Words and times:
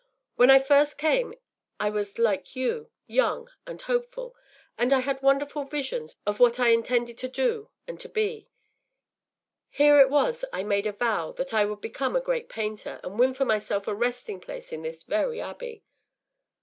“When 0.35 0.49
I 0.49 0.57
first 0.57 0.97
came 0.97 1.35
I 1.79 1.91
was 1.91 2.17
like 2.17 2.55
you, 2.55 2.89
young 3.05 3.49
and 3.67 3.79
hopeful, 3.79 4.35
and 4.75 4.91
I 4.91 5.01
had 5.01 5.21
wonderful 5.21 5.63
visions 5.65 6.15
of 6.25 6.39
what 6.39 6.59
I 6.59 6.69
intended 6.69 7.19
to 7.19 7.27
do 7.27 7.69
and 7.87 7.99
to 7.99 8.09
be. 8.09 8.49
Here 9.69 9.99
it 9.99 10.09
was 10.09 10.43
I 10.51 10.63
made 10.63 10.87
a 10.87 10.91
vow 10.93 11.33
that 11.33 11.53
I 11.53 11.65
would 11.65 11.81
become 11.81 12.15
a 12.15 12.19
great 12.19 12.49
painter, 12.49 12.99
and 13.03 13.19
win 13.19 13.35
for 13.35 13.45
myself 13.45 13.87
a 13.87 13.93
resting 13.93 14.39
place 14.39 14.73
in 14.73 14.81
this 14.81 15.03
very 15.03 15.39
abbey. 15.39 15.83